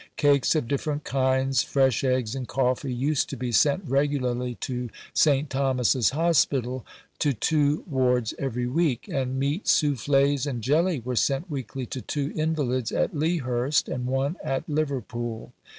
[0.17, 5.47] Cakes of different kinds, fresh eggs, and coffee used to be sent regularly to St.
[5.47, 6.83] Thomas's Hospital,
[7.19, 12.33] to two wards every week; and meat soufflées and jelly were sent weekly to two
[12.35, 15.53] invalids at Lea Hurst and one at Liverpool.